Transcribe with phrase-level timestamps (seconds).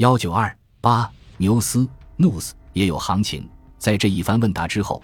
[0.00, 0.50] 幺九二
[0.80, 1.86] 八牛斯
[2.16, 3.46] news 也有行情。
[3.76, 5.02] 在这一番问答之后，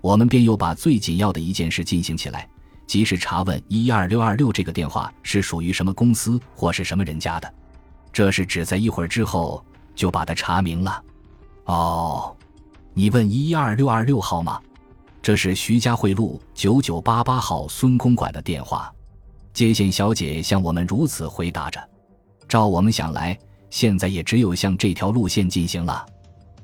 [0.00, 2.48] 我们便又把最紧要的一件事进行起来，
[2.86, 7.52] 即是查问一二六二六这个电话是属于什么公司或是什么人家的。
[8.14, 9.62] 这是只在一会儿之后
[9.94, 11.04] 就把它查明了。
[11.66, 12.34] 哦，
[12.94, 14.58] 你问一二六二六号吗？
[15.20, 18.90] 这是徐家汇路九九八八号孙公馆的电话。
[19.52, 21.78] 接线小姐向我们如此回答着。
[22.48, 23.38] 照我们想来，
[23.70, 26.04] 现在也只有向这条路线进行了。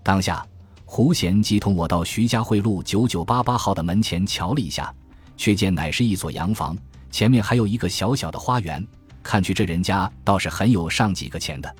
[0.02, 0.46] 当下，
[0.84, 4.92] 胡贤即同我到徐家汇路九九八八号的门前瞧了一下，
[5.36, 6.76] 却见乃是一所洋房，
[7.10, 8.86] 前面还有一个小小的花园。
[9.22, 11.74] 看去这人家倒是很有上几个钱的。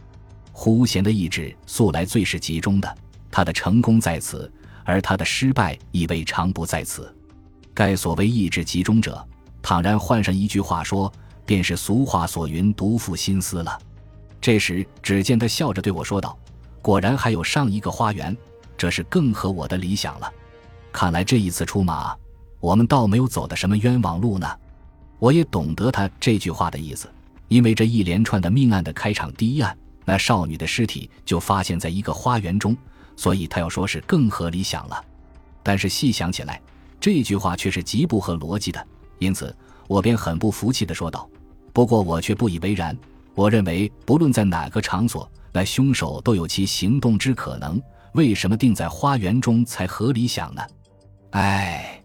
[0.51, 2.99] 胡贤的意志素来最是集中的，
[3.31, 4.51] 他的成功在此，
[4.85, 7.15] 而他的失败亦未尝不在此。
[7.73, 9.25] 该所谓意志集中者，
[9.63, 11.13] 倘然换上一句话说，
[11.45, 13.79] 便是俗话所云“独负心思”了。
[14.41, 16.39] 这时，只见他笑着对我说道
[16.83, 18.37] ：“果然还有上一个花园，
[18.77, 20.33] 这是更合我的理想了。
[20.93, 22.17] 看来这一次出马，
[22.61, 24.49] 我们倒没有走的什么冤枉路呢。”
[25.19, 27.11] 我也懂得他这句话的意思。
[27.49, 32.77] 因为这一连串的命案的开场第一案，那少女的尸体就发现在一个花园中，
[33.17, 35.05] 所以他要说是更合理想了。
[35.63, 36.61] 但是细想起来，
[37.01, 38.85] 这句话却是极不合逻辑的，
[39.21, 41.29] 因此我便很不服气地说道
[41.73, 42.97] ：“不过我却不以为然。
[43.37, 47.81] 我认为，不论在哪个场所，那凶手都有其行动之可能。
[48.15, 50.63] 为什么定在花园中才合理想呢？”
[51.33, 52.03] 哎，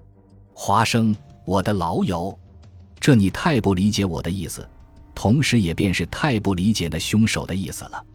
[0.53, 1.15] 华生，
[1.45, 2.37] 我的老友，
[2.99, 4.67] 这你太不理解我的意思。
[5.15, 8.05] 同时，也便是太不理解那凶手的意思了。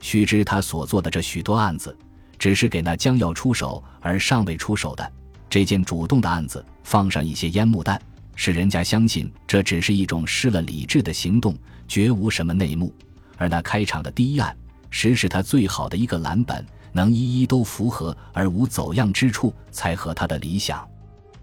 [0.00, 1.96] 须知他所做的这许多案子，
[2.38, 5.10] 只是给那将要出手而尚未出手的
[5.48, 7.98] 这件主动的案子放上一些烟幕弹，
[8.40, 11.58] 使人家相信这只是一种失了理智的行动，
[11.88, 12.94] 绝无什么内幕。
[13.36, 14.56] 而那开场的第一案，
[14.90, 20.88] 实是他最好的一个蓝本，能一一都符合而无走样之处，才合他的理想。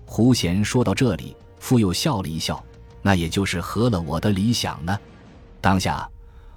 [0.06, 2.64] 胡贤说到这里，复又笑了一笑。
[3.02, 4.98] 那也就是合了我的理想呢。
[5.60, 6.10] 当下，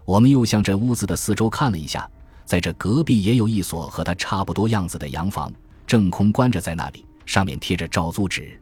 [0.05, 2.09] 我们又向这屋子的四周看了一下，
[2.45, 5.53] 在这隔壁也有一所和他差不多样子的洋房，
[5.85, 8.57] 正空关着在那里，上面贴着照租纸。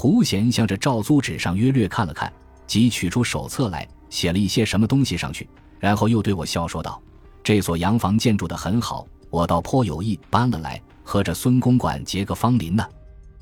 [0.00, 2.32] 胡贤向着照租纸上约略看了看，
[2.68, 5.48] 即取出手册来写了一些什么东西上去，
[5.80, 7.02] 然后又对我笑说道
[7.42, 12.86] ：“这所洋房建筑的很好，我倒颇有意搬了来和这孙公馆结个芳邻呢。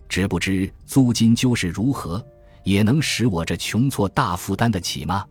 [0.09, 2.25] 只不知租金究是如何？”
[2.65, 5.27] 也能使我这穷挫大负担得起吗？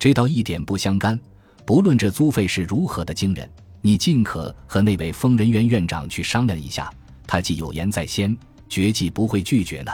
[0.00, 1.16] 这倒一点不相干。
[1.64, 3.48] 不论这租费是如何的惊人，
[3.80, 6.92] 你尽可和那位疯人院院长去商量一下，
[7.24, 8.36] 他既有言在先，
[8.68, 9.92] 绝技不会拒绝呢。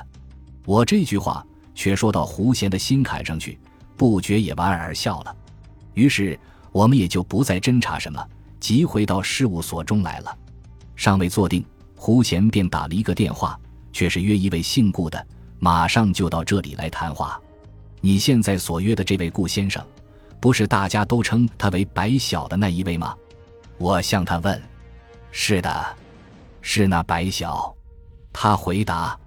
[0.64, 3.58] 我这句话却说到胡贤的心坎上去，
[3.96, 5.36] 不觉也莞尔笑了。
[5.94, 6.38] 于是
[6.70, 8.24] 我们也就不再侦查什么，
[8.60, 10.38] 即回到事务所中来了。
[10.94, 11.64] 尚未坐定，
[11.96, 13.58] 胡贤便打了一个电话，
[13.92, 15.26] 却是约一位姓顾的。
[15.58, 17.40] 马上就到这里来谈话。
[18.00, 19.84] 你现在所约的这位顾先生，
[20.40, 23.16] 不是大家都称他为白小的那一位吗？
[23.78, 24.60] 我向他问
[25.30, 25.96] ：“是的，
[26.60, 27.72] 是那白小。”
[28.32, 29.18] 他回答：“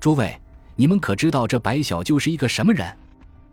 [0.00, 0.38] 诸位，
[0.76, 2.92] 你们可知道这白小就是一个什么人？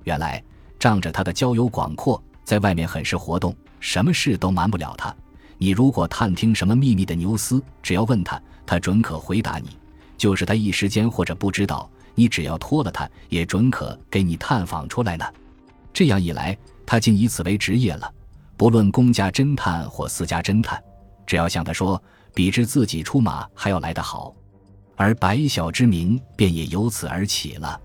[0.03, 0.43] 原来
[0.79, 5.15] 仗着他的交友广阔，在外面很是活动，什么事都瞒不了他。
[5.57, 9.69] 你如果探听什么秘密的牛斯，只要问他，他准可回答你。
[10.17, 15.25] 就是他一时间或者不知道。”你只要托了他，也准可给你探访出来呢。
[15.93, 16.55] 这样一来，
[16.85, 18.13] 他竟以此为职业了。
[18.57, 20.79] 不论公家侦探或私家侦探，
[21.25, 21.99] 只要向他说，
[22.33, 24.35] 比之自己出马还要来得好。
[25.01, 27.81] 而白小之名便也由此而起了。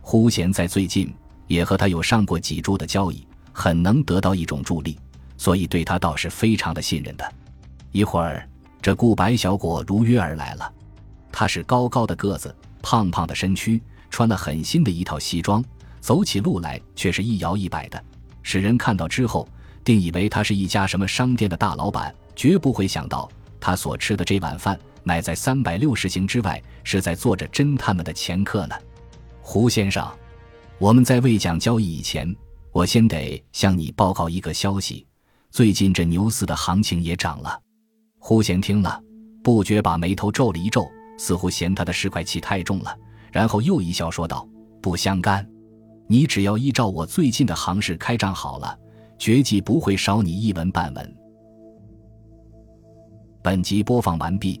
[0.00, 1.14] 忽贤在最近
[1.46, 4.98] 也和他有上过几株的交易，很能得到一种助力，
[5.36, 7.32] 所以对他倒是非常的信任的。
[7.92, 8.48] 一会儿，
[8.80, 10.72] 这顾白小果如约而来了。
[11.30, 12.54] 他是高高的个子。
[12.80, 13.80] 胖胖的身躯，
[14.10, 15.64] 穿了很新的一套西装，
[16.00, 18.02] 走起路来却是一摇一摆的，
[18.42, 19.48] 使人看到之后，
[19.82, 23.26] 定以为他是一家什么商店的大老板，绝不会想到
[23.58, 28.74] 他所吃的这碗饭，乃在三百六十行之外，是在做着侦探们的前客呢。
[29.40, 30.10] 胡先生，
[30.78, 32.34] 我们在未讲交易以前，
[32.72, 35.06] 我先得向你报告一个消息：
[35.50, 37.60] 最近这牛市的行情也涨了。
[38.18, 39.00] 胡贤听了，
[39.42, 40.90] 不觉把眉头皱了一皱。
[41.16, 42.92] 似乎嫌他的市侩气太重了，
[43.30, 44.44] 然后又一笑说道
[44.82, 45.48] ：“不相干，
[46.08, 48.76] 你只要依照我最近的行市开账好了，
[49.16, 51.16] 绝技不会少你一文半文。”
[53.42, 54.60] 本集播放完毕，